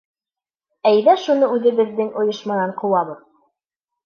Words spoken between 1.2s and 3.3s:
шуны үҙебеҙҙең ойошманан ҡыуабыҙ!